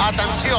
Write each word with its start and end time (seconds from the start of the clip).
Atenció. 0.00 0.56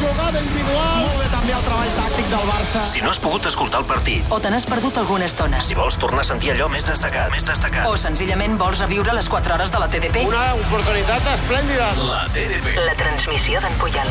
Jugada 0.00 0.40
individual. 0.40 1.04
Molt 1.04 1.18
bé 1.20 1.26
també 1.30 1.52
el 1.54 1.62
treball 1.66 1.90
tàctic 1.98 2.30
del 2.32 2.46
Barça. 2.48 2.82
Si 2.90 3.02
no 3.04 3.10
has 3.12 3.20
pogut 3.22 3.46
escoltar 3.46 3.80
el 3.82 3.86
partit, 3.86 4.24
O 4.32 4.40
te 4.40 4.50
n'has 4.50 4.66
perdut 4.66 4.96
alguna 4.98 5.26
estona. 5.26 5.60
si 5.60 5.74
vols 5.74 5.96
tornar 5.98 6.20
a 6.20 6.24
sentir 6.24 6.50
allò 6.52 6.68
més 6.68 6.86
destacat, 6.86 7.30
més 7.30 7.44
destacat. 7.46 7.86
O 7.86 7.96
senzillament 7.96 8.58
vols 8.58 8.80
reviure 8.80 9.12
les 9.14 9.28
4 9.28 9.54
hores 9.54 9.70
de 9.70 9.78
la 9.78 9.88
TDP. 9.88 10.24
Una 10.26 10.54
oportunitat 10.54 11.26
esplèndida. 11.34 11.92
La 12.02 12.24
TDP. 12.32 12.74
La 12.86 12.94
transmissió 12.94 13.60
d'en 13.60 13.72
Puyal. 13.78 14.08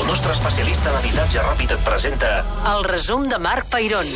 El 0.00 0.06
nostre 0.06 0.32
especialista 0.32 0.90
en 0.90 0.96
habitatge 0.96 1.40
ràpid 1.42 1.72
et 1.72 1.80
presenta 1.84 2.44
El 2.74 2.84
resum 2.84 3.28
de 3.28 3.38
Marc 3.38 3.66
Peirón. 3.66 4.06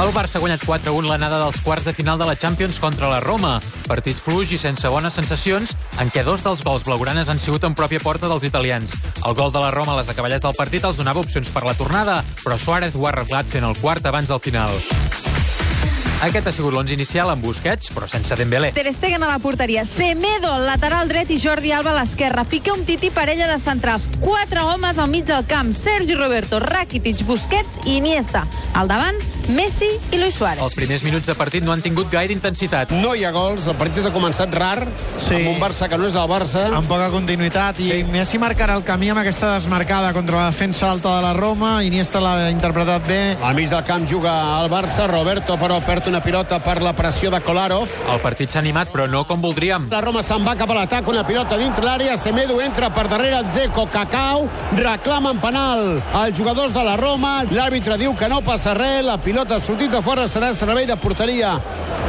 El 0.00 0.12
Barça 0.14 0.36
ha 0.36 0.40
guanyat 0.40 0.64
4-1 0.64 1.08
l'anada 1.08 1.38
dels 1.42 1.60
quarts 1.60 1.84
de 1.84 1.92
final 1.92 2.16
de 2.18 2.24
la 2.26 2.36
Champions 2.36 2.78
contra 2.78 3.08
la 3.10 3.20
Roma. 3.20 3.60
Partit 3.90 4.14
fluix 4.14 4.52
i 4.54 4.58
sense 4.60 4.86
bones 4.86 5.16
sensacions, 5.18 5.72
en 5.98 6.12
què 6.14 6.22
dos 6.22 6.44
dels 6.46 6.62
gols 6.62 6.84
blaugranes 6.86 7.26
han 7.32 7.40
sigut 7.42 7.66
en 7.66 7.74
pròpia 7.74 7.98
porta 7.98 8.30
dels 8.30 8.46
italians. 8.46 8.94
El 9.26 9.34
gol 9.34 9.50
de 9.50 9.58
la 9.58 9.72
Roma 9.74 9.96
a 9.96 9.98
les 9.98 10.12
acaballers 10.12 10.46
del 10.46 10.54
partit 10.54 10.86
els 10.86 11.00
donava 11.00 11.24
opcions 11.24 11.50
per 11.50 11.64
la 11.66 11.74
tornada, 11.74 12.20
però 12.44 12.54
Suárez 12.54 12.94
ho 12.94 13.08
ha 13.08 13.10
arreglat 13.10 13.50
fent 13.50 13.66
el 13.66 13.74
quart 13.82 14.06
abans 14.06 14.30
del 14.30 14.38
final. 14.46 14.70
Aquest 16.20 16.46
ha 16.46 16.52
sigut 16.52 16.74
l'11 16.74 16.92
inicial 16.92 17.30
amb 17.32 17.40
Busquets, 17.42 17.88
però 17.96 18.04
sense 18.04 18.36
Dembélé. 18.36 18.68
Ter 18.76 18.92
Stegen 18.92 19.22
a 19.24 19.30
la 19.30 19.38
porteria, 19.40 19.86
Semedo 19.88 20.50
al 20.52 20.66
lateral 20.68 21.08
dret 21.08 21.30
i 21.32 21.38
Jordi 21.40 21.72
Alba 21.72 21.94
a 21.94 21.96
l'esquerra. 21.96 22.44
Piqué 22.44 22.74
un 22.74 22.84
titi 22.84 23.08
parella 23.10 23.48
de 23.48 23.56
centrals. 23.58 24.04
Quatre 24.20 24.60
homes 24.60 25.00
al 25.00 25.08
mig 25.08 25.24
del 25.24 25.46
camp, 25.48 25.72
Sergi 25.72 26.14
Roberto, 26.14 26.60
Rakitic, 26.60 27.24
Busquets 27.24 27.80
i 27.86 27.96
Iniesta. 28.02 28.44
Al 28.76 28.92
davant, 28.92 29.16
Messi 29.50 29.88
i 30.12 30.16
Luis 30.18 30.34
Suárez. 30.34 30.62
Els 30.62 30.74
primers 30.78 31.02
minuts 31.02 31.26
de 31.26 31.34
partit 31.34 31.64
no 31.64 31.72
han 31.72 31.80
tingut 31.82 32.10
gaire 32.12 32.32
intensitat. 32.32 32.92
No 32.94 33.16
hi 33.18 33.24
ha 33.26 33.32
gols, 33.34 33.66
el 33.66 33.74
partit 33.74 34.06
ha 34.06 34.12
començat 34.14 34.52
rar, 34.54 34.86
Sí. 35.18 35.34
amb 35.34 35.48
un 35.48 35.58
Barça 35.60 35.88
que 35.88 35.98
no 35.98 36.06
és 36.06 36.14
el 36.14 36.28
Barça. 36.28 36.68
amb 36.72 36.86
poca 36.86 37.10
continuïtat 37.10 37.80
i 37.80 37.90
Sí. 37.90 38.04
Messi 38.04 38.38
marcarà 38.38 38.76
el 38.76 38.84
camí 38.84 39.10
amb 39.10 39.18
aquesta 39.20 39.54
desmarcada 39.54 40.12
contra 40.12 40.36
la 40.36 40.46
defensa 40.50 40.90
alta 40.90 41.16
de 41.16 41.22
la 41.22 41.32
Roma 41.32 41.82
Iniesta 41.84 42.20
l'ha 42.20 42.50
interpretat 42.50 43.06
bé 43.06 43.36
Al 43.42 43.54
mig 43.54 43.68
del 43.68 43.82
camp 43.84 44.06
juga 44.08 44.62
el 44.62 44.70
Barça, 44.70 45.06
Roberto 45.08 45.56
però 45.58 45.80
perd 45.84 46.06
una 46.08 46.20
pilota 46.22 46.60
per 46.60 46.80
la 46.82 46.92
pressió 46.92 47.30
de 47.30 47.40
Kolarov. 47.40 47.88
El 48.12 48.20
partit 48.20 48.50
s'ha 48.50 48.60
animat, 48.60 48.88
però 48.92 49.08
no 49.08 49.24
com 49.26 49.40
voldríem. 49.42 49.88
La 49.90 50.00
Roma 50.00 50.22
se'n 50.22 50.46
va 50.46 50.54
cap 50.54 50.70
a 50.70 50.74
l'atac, 50.74 51.06
una 51.08 51.24
pilota 51.26 51.56
dintre 51.56 51.84
l'àrea, 51.84 52.16
Semedo 52.16 52.60
entra 52.60 52.90
per 52.94 53.08
darrere, 53.08 53.42
Zeko, 53.52 53.86
Cacau, 53.88 54.48
reclamen 54.76 55.38
penal 55.40 56.00
als 56.14 56.36
jugadors 56.38 56.72
de 56.72 56.84
la 56.84 56.96
Roma, 56.96 57.44
l'àrbitre 57.50 57.96
diu 57.98 58.14
que 58.14 58.28
no 58.28 58.40
passa 58.42 58.74
res, 58.74 59.02
la 59.04 59.18
pilota 59.18 59.39
ha 59.48 59.60
sortit 59.60 59.88
de 59.90 60.02
fora, 60.04 60.26
serà 60.28 60.50
servei 60.54 60.84
de 60.86 60.96
porteria 61.00 61.54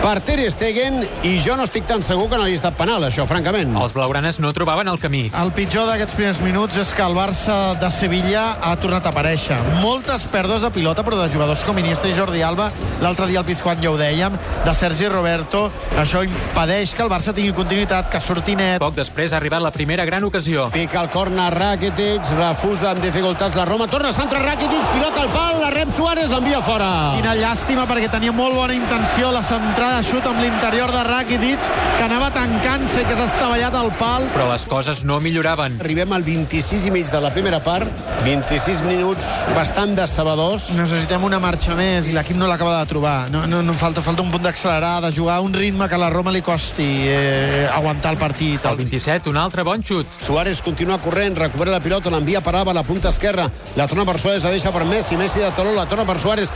per 0.01 0.19
Ter 0.25 0.49
Stegen, 0.51 1.03
i 1.23 1.35
jo 1.45 1.53
no 1.55 1.63
estic 1.67 1.85
tan 1.87 2.01
segur 2.03 2.25
que 2.27 2.37
no 2.39 2.43
hagi 2.47 2.55
estat 2.57 2.75
penal, 2.75 3.03
això, 3.05 3.27
francament. 3.29 3.75
Els 3.77 3.93
blaugranes 3.93 4.39
no 4.41 4.51
trobaven 4.51 4.89
el 4.89 4.99
camí. 4.99 5.29
el 5.37 5.51
pitjor 5.53 5.85
d'aquests 5.87 6.15
primers 6.17 6.41
minuts 6.41 6.77
és 6.81 6.91
que 6.97 7.03
el 7.05 7.13
Barça 7.13 7.75
de 7.79 7.91
Sevilla 7.93 8.57
ha 8.61 8.75
tornat 8.81 9.05
a 9.05 9.11
aparèixer. 9.13 9.59
Moltes 9.81 10.25
pèrdues 10.31 10.65
de 10.65 10.71
pilota, 10.73 11.03
però 11.05 11.21
de 11.21 11.29
jugadors 11.31 11.63
com 11.63 11.77
Iniesta 11.77 12.09
i 12.09 12.15
Jordi 12.17 12.41
Alba. 12.41 12.71
L'altre 13.01 13.27
dia 13.27 13.39
al 13.39 13.45
Pizjuán 13.45 13.81
ja 13.81 13.91
ho 13.91 13.97
dèiem, 13.97 14.33
de 14.65 14.73
Sergi 14.73 15.07
Roberto. 15.07 15.69
Això 16.01 16.23
impedeix 16.25 16.95
que 16.95 17.05
el 17.05 17.13
Barça 17.13 17.33
tingui 17.33 17.53
continuïtat, 17.53 18.09
que 18.09 18.19
surti 18.19 18.55
net. 18.55 18.81
Poc 18.81 18.97
després 18.97 19.33
ha 19.33 19.37
arribat 19.37 19.61
la 19.61 19.71
primera 19.71 20.05
gran 20.05 20.23
ocasió. 20.23 20.67
Pica 20.73 21.01
el 21.05 21.09
corner 21.13 21.51
Rakitic, 21.53 22.25
refusa 22.39 22.91
amb 22.91 23.05
dificultats 23.05 23.55
la 23.55 23.65
Roma, 23.69 23.87
torna 23.87 24.09
a 24.09 24.17
centre 24.17 24.41
Rakitic, 24.41 24.81
pilota 24.95 25.21
al 25.21 25.29
pal, 25.29 25.61
la 25.61 25.69
rep 25.69 25.93
Suárez, 25.93 26.29
l'envia 26.29 26.61
fora. 26.65 26.89
Quina 27.21 27.35
llàstima, 27.37 27.83
perquè 27.85 28.07
tenia 28.09 28.31
molt 28.33 28.55
bona 28.57 28.73
intenció 28.73 29.27
la 29.29 29.43
centrada 29.45 29.99
de 29.99 30.07
xut 30.09 30.25
amb 30.25 30.39
l'interior 30.41 30.89
de 30.89 31.03
Rakitic, 31.05 31.65
que 31.99 32.05
anava 32.07 32.31
tancant-se 32.33 33.03
i 33.03 33.05
que 33.05 33.13
s'ha 33.13 33.27
estavellat 33.27 33.75
al 33.77 33.91
pal. 33.99 34.23
Però 34.33 34.47
les 34.49 34.63
coses 34.65 35.03
no 35.05 35.19
milloraven. 35.21 35.75
Arribem 35.85 36.15
al 36.17 36.25
26 36.25 36.87
i 36.89 36.93
mig 36.95 37.11
de 37.13 37.21
la 37.21 37.29
primera 37.29 37.59
part, 37.61 38.01
26 38.25 38.81
minuts 38.87 39.27
bastant 39.53 39.93
decebedors. 39.99 40.71
Necessitem 40.79 41.27
una 41.27 41.37
marxa 41.43 41.75
més 41.77 42.09
i 42.09 42.15
l'equip 42.15 42.39
no 42.41 42.47
l'acaba 42.49 42.79
de 42.79 42.89
trobar. 42.89 43.13
No, 43.29 43.43
no, 43.45 43.61
no 43.61 43.77
falta, 43.77 44.01
falta 44.01 44.25
un 44.25 44.33
punt 44.33 44.41
d'accelerar, 44.47 44.95
de 45.05 45.13
jugar 45.13 45.37
a 45.37 45.45
un 45.45 45.53
ritme 45.53 45.85
que 45.85 45.99
a 45.99 46.01
la 46.01 46.09
Roma 46.09 46.33
li 46.33 46.41
costi 46.41 46.89
eh, 47.05 47.69
aguantar 47.69 48.15
el 48.15 48.19
partit. 48.23 48.65
El 48.65 48.81
27, 48.81 49.29
un 49.29 49.37
altre 49.37 49.61
bon 49.69 49.85
xut. 49.85 50.17
Suárez 50.25 50.65
continua 50.65 50.97
corrent, 51.05 51.37
recupera 51.37 51.77
la 51.77 51.83
pilota, 51.85 52.09
l'envia 52.09 52.41
per 52.41 52.57
Alba 52.63 52.73
a 52.73 52.79
la 52.81 52.85
punta 52.89 53.13
esquerra, 53.13 53.45
la 53.77 53.85
torna 53.85 54.09
per 54.09 54.17
Suárez, 54.17 54.41
la 54.41 54.57
deixa 54.57 54.73
per 54.73 54.89
Messi, 54.89 55.21
Messi 55.21 55.45
de 55.45 55.53
taló, 55.53 55.77
la 55.77 55.85
torna 55.85 56.09
per 56.09 56.17
Suárez, 56.17 56.49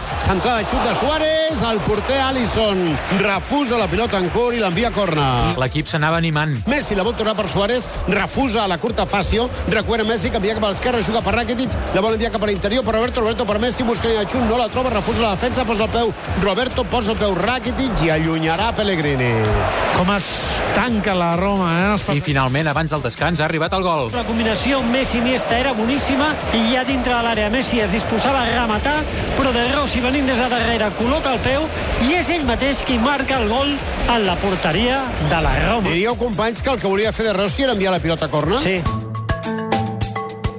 de 0.45 0.65
xut 0.69 0.83
de 0.83 0.93
Suárez, 0.95 1.61
el 1.63 1.79
porter 1.79 2.19
Alisson 2.21 2.77
refusa 3.17 3.79
la 3.79 3.87
pilota 3.87 4.19
en 4.21 4.27
curt 4.29 4.53
i 4.53 4.59
l'envia 4.61 4.91
a 4.91 4.93
corna. 4.93 5.25
L'equip 5.57 5.87
s'anava 5.89 6.19
animant. 6.21 6.53
Messi 6.69 6.93
la 6.93 7.01
vol 7.07 7.15
tornar 7.17 7.33
per 7.33 7.47
Suárez, 7.49 7.87
refusa 8.07 8.63
a 8.63 8.67
la 8.69 8.77
curta 8.77 9.07
Facio, 9.09 9.47
recupera 9.73 10.05
Messi, 10.05 10.29
canvia 10.29 10.53
cap 10.53 10.67
a 10.67 10.69
l'esquerra, 10.69 11.01
juga 11.01 11.23
per 11.25 11.33
Rakitic, 11.33 11.73
la 11.95 12.03
vol 12.05 12.13
enviar 12.13 12.29
cap 12.35 12.45
a 12.45 12.49
l'interior 12.51 12.85
per 12.85 12.93
Roberto, 12.93 13.21
Roberto 13.21 13.45
per 13.49 13.57
Messi, 13.59 13.83
busca 13.83 14.11
el 14.11 14.27
xut, 14.27 14.43
no 14.45 14.59
la 14.59 14.69
troba, 14.69 14.91
refusa 14.93 15.23
la 15.23 15.31
defensa, 15.33 15.65
posa 15.65 15.87
el 15.87 15.89
peu 15.89 16.13
Roberto, 16.43 16.85
posa 16.93 17.15
el 17.15 17.17
peu 17.17 17.33
Rakitic 17.33 18.05
i 18.05 18.13
allunyarà 18.13 18.69
Pellegrini. 18.77 19.31
Com 19.97 20.13
es 20.13 20.29
tanca 20.75 21.15
la 21.17 21.31
Roma, 21.39 21.71
eh? 21.79 21.89
Els 21.95 22.05
I 22.13 22.21
finalment, 22.21 22.69
abans 22.69 22.93
del 22.93 23.01
descans, 23.01 23.41
ha 23.41 23.49
arribat 23.49 23.73
el 23.73 23.81
gol. 23.81 24.13
La 24.13 24.25
combinació 24.27 24.83
Messi-Iniesta 24.93 25.57
era 25.57 25.73
boníssima 25.73 26.35
i 26.53 26.67
ja 26.69 26.85
dintre 26.85 27.15
de 27.15 27.23
l'àrea 27.25 27.49
Messi 27.49 27.81
es 27.81 27.95
disposava 27.95 28.45
a 28.45 28.53
rematar, 28.53 28.99
però 29.39 29.55
De 29.55 29.65
Rossi 29.71 30.03
venint 30.03 30.34
des 30.35 30.43
de 30.43 30.49
darrere 30.51 30.87
col·loca 30.97 31.31
el 31.31 31.39
peu 31.39 31.63
i 32.03 32.15
és 32.17 32.29
ell 32.33 32.43
mateix 32.47 32.81
qui 32.87 32.97
marca 32.99 33.37
el 33.39 33.47
gol 33.47 33.71
en 33.77 34.25
la 34.27 34.35
porteria 34.41 34.99
de 35.29 35.39
la 35.45 35.53
Roma. 35.69 35.87
Diríeu, 35.87 36.17
companys, 36.19 36.61
que 36.61 36.75
el 36.75 36.81
que 36.81 36.91
volia 36.91 37.15
fer 37.15 37.29
de 37.29 37.33
Rossi 37.39 37.63
era 37.63 37.77
enviar 37.77 37.95
la 37.95 38.03
pilota 38.03 38.27
a 38.27 38.33
corna? 38.33 38.59
Sí. 38.59 38.81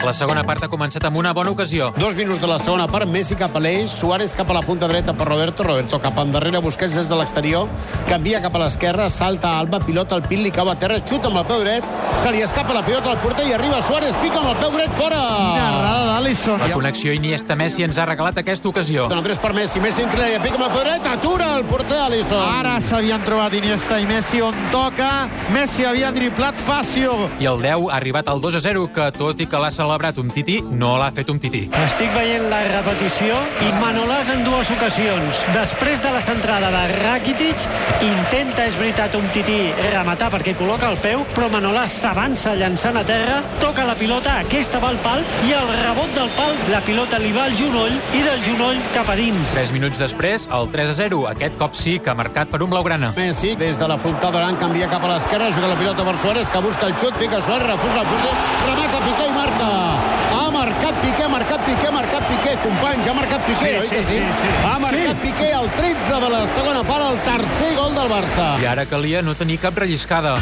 La 0.06 0.12
segona 0.14 0.44
part 0.46 0.62
ha 0.62 0.68
començat 0.70 1.02
amb 1.08 1.16
una 1.18 1.32
bona 1.34 1.50
ocasió. 1.50 1.88
Dos 1.98 2.14
minuts 2.14 2.38
de 2.38 2.46
la 2.46 2.60
segona 2.62 2.84
part, 2.86 3.08
Messi 3.10 3.34
cap 3.34 3.56
a 3.58 3.58
l'eix, 3.58 3.90
Suárez 3.90 4.36
cap 4.38 4.46
a 4.52 4.54
la 4.54 4.60
punta 4.62 4.86
dreta 4.86 5.16
per 5.18 5.26
Roberto, 5.26 5.64
Roberto 5.66 5.98
cap 5.98 6.20
endarrere, 6.22 6.60
Busquets 6.62 6.94
des 6.94 7.08
de 7.10 7.16
l'exterior, 7.18 7.66
canvia 8.06 8.38
cap 8.44 8.54
a 8.54 8.60
l'esquerra, 8.62 9.08
salta 9.10 9.56
Alba, 9.58 9.80
pilota 9.82 10.14
al 10.14 10.22
pit, 10.22 10.38
li 10.38 10.52
cau 10.54 10.70
a 10.70 10.76
terra, 10.78 11.00
xuta 11.02 11.26
amb 11.26 11.40
el 11.40 11.46
peu 11.48 11.58
dret, 11.64 11.88
se 12.22 12.30
li 12.30 12.44
escapa 12.44 12.76
la 12.76 12.84
pilota 12.86 13.10
al 13.10 13.18
porter 13.18 13.48
i 13.48 13.56
arriba 13.56 13.80
Suárez, 13.82 14.14
pica 14.22 14.38
amb 14.38 14.52
el 14.52 14.60
peu 14.60 14.76
dret, 14.76 14.94
fora! 14.94 15.18
Quina 15.18 15.66
errada 15.72 16.04
d'Alisson. 16.12 16.62
La 16.62 16.70
connexió 16.70 17.16
Iniesta-Messi 17.18 17.88
ens 17.88 17.98
ha 17.98 18.06
regalat 18.06 18.38
aquesta 18.44 18.70
ocasió. 18.70 19.08
Dona 19.10 19.26
tres 19.26 19.42
per 19.42 19.56
Messi, 19.58 19.82
Messi 19.82 20.06
en 20.06 20.14
cleria, 20.14 20.38
pica 20.44 20.54
amb 20.60 20.68
el 20.68 20.72
peu 20.76 20.86
dret, 20.86 21.10
atura 21.16 21.50
el 21.56 21.66
porter 21.66 21.98
Alisson. 22.04 22.44
Ara 22.60 22.76
s'havien 22.78 23.26
trobat 23.26 23.58
Iniesta 23.58 23.98
i 23.98 24.06
Messi 24.06 24.44
on 24.52 24.54
toca. 24.70 25.10
Messi 25.50 25.82
havia 25.90 26.14
driblat 26.14 26.54
Facio. 26.54 27.18
I 27.42 27.50
el 27.50 27.58
10 27.66 27.90
ha 27.90 27.98
arribat 27.98 28.30
al 28.30 28.44
2 28.44 28.62
a 28.62 28.64
0, 28.70 28.86
que 28.94 29.10
tot 29.18 29.42
i 29.42 29.50
que 29.50 29.58
l'ha 29.58 29.74
celebrat 29.74 29.95
un 29.96 30.28
tití, 30.30 30.60
no 30.76 30.96
l'ha 31.00 31.08
fet 31.10 31.30
un 31.32 31.38
tití. 31.40 31.62
Estic 31.72 32.10
veient 32.14 32.44
la 32.50 32.58
repetició 32.66 33.36
i 33.64 33.70
Manolàs 33.80 34.28
en 34.34 34.42
dues 34.44 34.68
ocasions. 34.74 35.40
Després 35.54 36.02
de 36.04 36.10
la 36.12 36.20
centrada 36.20 36.68
de 36.70 36.82
Rakitic, 37.00 37.64
intenta, 38.04 38.66
és 38.66 38.76
veritat, 38.76 39.14
un 39.16 39.26
tití 39.32 39.56
rematar 39.90 40.28
perquè 40.34 40.54
col·loca 40.58 40.90
el 40.92 40.98
peu, 41.00 41.24
però 41.34 41.48
Manolàs 41.52 41.96
s'avança 42.02 42.54
llançant 42.54 42.98
a 43.00 43.04
terra, 43.08 43.40
toca 43.62 43.86
la 43.88 43.96
pilota, 43.96 44.36
aquesta 44.44 44.78
va 44.82 44.92
al 44.92 45.00
pal, 45.00 45.24
i 45.48 45.54
al 45.56 45.72
rebot 45.80 46.12
del 46.14 46.30
pal, 46.36 46.54
la 46.70 46.82
pilota 46.84 47.18
li 47.22 47.32
va 47.32 47.46
al 47.48 47.56
genoll 47.56 47.96
i 48.12 48.22
del 48.26 48.44
genoll 48.44 48.82
cap 48.94 49.08
a 49.10 49.16
dins. 49.18 49.56
3 49.56 49.72
minuts 49.74 50.02
després, 50.02 50.46
el 50.52 50.70
3 50.76 50.92
a 50.92 50.98
0. 51.00 51.24
Aquest 51.32 51.56
cop 51.58 51.74
sí 51.74 51.98
que 51.98 52.12
ha 52.12 52.18
marcat 52.18 52.52
per 52.52 52.62
un 52.62 52.70
blaugrana. 52.70 53.14
Messi, 53.16 53.56
des 53.56 53.80
de 53.80 53.88
la 53.88 53.98
frontal 53.98 54.36
d'Oran, 54.36 54.60
canvia 54.60 54.90
cap 54.92 55.08
a 55.08 55.14
l'esquerra, 55.14 55.50
juga 55.56 55.72
la 55.72 55.80
pilota 55.80 56.04
per 56.04 56.18
Suárez, 56.20 56.52
que 56.52 56.64
busca 56.68 56.86
el 56.86 56.96
xut, 57.00 57.16
pica 57.16 57.40
Suárez, 57.40 57.66
refusa 57.72 58.04
el 58.04 58.12
porter, 58.12 58.36
remata 58.68 59.04
Piqué 59.06 59.28
i 59.30 59.34
marca. 59.36 59.75
Ha 59.76 60.50
marcat 60.52 60.94
Piqué, 61.02 61.22
ha 61.24 61.28
marcat 61.28 61.60
Piqué, 61.66 61.86
ha 61.88 61.92
marcat 61.92 62.22
Piqué. 62.30 62.56
Companys, 62.62 63.08
ha 63.08 63.14
marcat 63.14 63.40
Piqué, 63.46 63.64
Sí, 63.64 63.74
oi 63.76 63.82
sí, 63.82 63.94
que 63.96 64.02
sí? 64.02 64.12
sí, 64.18 64.38
sí. 64.40 64.54
Ha 64.70 64.78
marcat 64.78 65.16
Sí. 65.22 65.26
Piqué 65.30 65.52
al 65.52 65.68
13 65.70 66.20
de 66.24 66.30
la 66.30 66.46
segona 66.54 66.82
part, 66.84 67.10
el 67.12 67.18
tercer 67.30 67.74
gol 67.76 67.94
del 67.94 68.08
Barça. 68.10 68.48
I 68.62 68.66
ara 68.66 68.86
calia 68.86 69.22
no 69.22 69.34
tenir 69.34 69.58
cap 69.58 69.76
relliscada. 69.78 70.36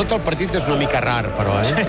Tot 0.00 0.14
el 0.16 0.22
partit 0.24 0.54
és 0.56 0.64
una 0.64 0.78
mica 0.80 1.00
rar, 1.04 1.26
però, 1.36 1.58
eh? 1.60 1.84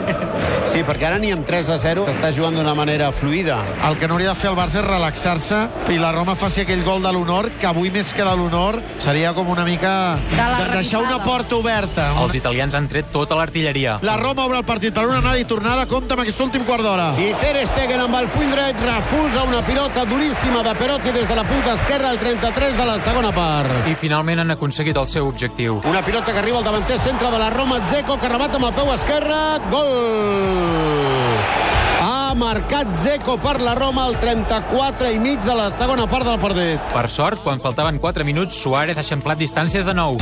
Sí, 0.67 0.81
perquè 0.83 1.07
ara 1.07 1.17
ni 1.19 1.29
amb 1.31 1.45
3 1.47 1.69
a 1.71 1.77
0 1.79 2.03
s'està 2.05 2.29
jugant 2.35 2.57
d'una 2.57 2.73
manera 2.75 3.07
fluida. 3.15 3.61
El 3.87 3.95
que 3.97 4.07
no 4.07 4.17
hauria 4.17 4.33
de 4.33 4.35
fer 4.35 4.49
el 4.51 4.57
Barça 4.57 4.81
és 4.81 4.85
relaxar-se 4.85 5.59
i 5.93 5.97
la 5.99 6.11
Roma 6.11 6.35
faci 6.35 6.65
aquell 6.65 6.83
gol 6.83 6.99
de 7.03 7.11
l'honor, 7.15 7.47
que 7.59 7.69
avui 7.69 7.89
més 7.91 8.11
que 8.13 8.25
de 8.27 8.33
l'honor 8.35 8.81
seria 8.99 9.31
com 9.33 9.47
una 9.49 9.63
mica... 9.63 9.93
la 10.35 10.49
de 10.59 10.67
deixar 10.75 10.99
una 11.05 11.21
porta 11.23 11.55
oberta. 11.55 12.09
Els 12.21 12.35
italians 12.35 12.75
han 12.75 12.89
tret 12.91 13.07
tota 13.15 13.37
l'artilleria. 13.39 13.97
La 14.03 14.17
Roma 14.19 14.45
obre 14.45 14.59
el 14.59 14.67
partit 14.67 14.93
per 14.93 15.05
una 15.07 15.21
anada 15.23 15.39
i 15.39 15.47
tornada. 15.47 15.87
Compte 15.87 16.13
amb 16.17 16.25
aquest 16.25 16.43
últim 16.43 16.67
quart 16.67 16.83
d'hora. 16.83 17.13
I 17.15 17.31
Ter 17.39 17.63
Stegen 17.71 18.03
amb 18.03 18.19
el 18.19 18.27
puny 18.35 18.51
dret 18.51 18.83
refusa 18.83 19.45
una 19.47 19.63
pilota 19.65 20.03
duríssima 20.11 20.65
de 20.67 20.75
Perotti 20.75 21.15
des 21.15 21.27
de 21.31 21.39
la 21.39 21.47
punta 21.47 21.77
esquerra 21.79 22.11
al 22.11 22.19
33 22.19 22.75
de 22.77 22.89
la 22.91 22.99
segona 22.99 23.31
part. 23.35 23.71
I 23.87 23.95
finalment 23.95 24.43
han 24.43 24.51
aconseguit 24.59 24.99
el 24.99 25.07
seu 25.07 25.31
objectiu. 25.31 25.79
Una 25.89 26.03
pilota 26.03 26.35
que 26.35 26.43
arriba 26.43 26.59
al 26.59 26.67
davanter 26.67 26.99
centre 26.99 27.31
de 27.31 27.39
la 27.39 27.49
Roma, 27.55 27.79
Zeko, 28.01 28.15
que 28.17 28.29
remata 28.31 28.57
amb 28.57 28.65
el 28.65 28.71
peu 28.73 28.87
esquerre, 28.95 29.35
gol! 29.69 29.91
Ha 32.01 32.33
marcat 32.33 32.89
Zeko 32.97 33.35
per 33.37 33.59
la 33.61 33.75
Roma 33.77 34.07
al 34.09 34.17
34 34.17 35.11
i 35.13 35.19
mig 35.21 35.43
de 35.45 35.53
la 35.53 35.67
segona 35.69 36.07
part 36.09 36.25
del 36.25 36.39
partit. 36.41 36.81
Per 36.95 37.03
sort, 37.13 37.43
quan 37.45 37.61
faltaven 37.61 37.99
4 38.01 38.25
minuts, 38.25 38.57
Suárez 38.57 38.97
ha 38.97 39.05
eixamplat 39.05 39.37
distàncies 39.37 39.85
de 39.85 39.93
nou. 39.93 40.17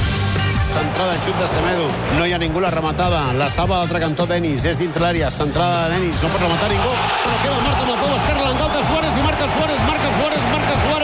Centrada 0.76 1.16
en 1.16 1.24
xut 1.24 1.40
de 1.40 1.48
Semedo. 1.48 1.88
No 2.20 2.28
hi 2.28 2.36
ha 2.36 2.42
ningú 2.42 2.60
la 2.60 2.74
rematada. 2.76 3.30
La 3.40 3.48
salva 3.50 3.78
a 3.78 3.82
l'altre 3.86 4.04
cantó 4.04 4.28
Denis. 4.28 4.68
És 4.68 4.84
dintre 4.84 5.06
l'àrea. 5.06 5.32
Centrada 5.32 5.88
de 5.88 5.96
Denis. 5.96 6.20
No 6.22 6.36
pot 6.36 6.44
rematar 6.44 6.70
ningú. 6.70 6.92
Però 7.24 7.42
queda 7.46 7.64
Marta 7.64 7.86
amb 7.88 7.94
el 7.96 8.00
peu 8.04 8.16
esquerre. 8.20 8.44
L'engalta 8.46 8.88
Suárez 8.92 9.18
i 9.18 9.24
marca 9.26 9.52
Suárez. 9.56 9.86
Marca 9.88 10.16
Suárez. 10.20 10.50
Marca 10.52 10.82
Suárez. 10.84 10.99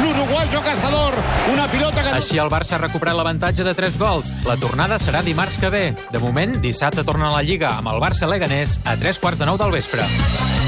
L'uruguayo 0.00 0.62
caçador. 0.64 1.18
Una 1.52 1.66
pilota 1.72 2.02
que... 2.02 2.14
Així 2.20 2.40
el 2.42 2.52
Barça 2.52 2.76
ha 2.78 2.82
recuperat 2.82 3.18
l'avantatge 3.18 3.66
de 3.66 3.74
3 3.76 3.98
gols. 4.00 4.32
La 4.48 4.56
tornada 4.60 5.00
serà 5.02 5.24
dimarts 5.26 5.60
que 5.60 5.72
ve. 5.72 5.84
De 6.12 6.22
moment, 6.22 6.58
dissabte 6.64 7.04
torna 7.04 7.28
a 7.30 7.36
la 7.38 7.44
Lliga 7.46 7.76
amb 7.76 7.92
el 7.94 8.02
Barça 8.02 8.30
Leganés 8.30 8.80
a 8.84 8.96
3 8.96 9.22
quarts 9.22 9.40
de 9.40 9.50
9 9.52 9.64
del 9.64 9.78
vespre. 9.80 10.59